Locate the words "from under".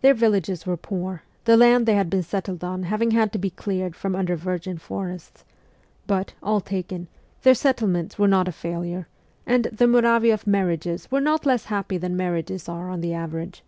3.94-4.34